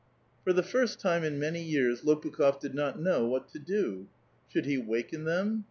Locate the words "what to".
3.27-3.59